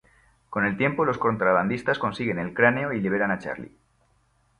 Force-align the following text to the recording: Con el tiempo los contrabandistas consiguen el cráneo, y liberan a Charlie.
Con 0.49 0.65
el 0.65 0.77
tiempo 0.77 1.05
los 1.05 1.19
contrabandistas 1.19 1.99
consiguen 1.99 2.39
el 2.39 2.55
cráneo, 2.55 2.91
y 2.91 2.99
liberan 2.99 3.29
a 3.29 3.37
Charlie. 3.37 3.77